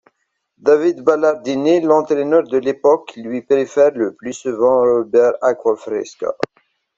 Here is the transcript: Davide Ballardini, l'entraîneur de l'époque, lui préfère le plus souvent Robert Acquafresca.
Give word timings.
Davide 0.57 1.01
Ballardini, 1.03 1.79
l'entraîneur 1.79 2.41
de 2.47 2.57
l'époque, 2.57 3.13
lui 3.17 3.43
préfère 3.43 3.91
le 3.93 4.15
plus 4.15 4.33
souvent 4.33 4.79
Robert 4.81 5.33
Acquafresca. 5.43 6.33